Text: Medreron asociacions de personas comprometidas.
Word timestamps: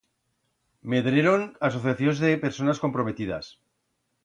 Medreron 0.93 1.43
asociacions 1.69 2.21
de 2.25 2.31
personas 2.47 2.81
comprometidas. 2.87 3.55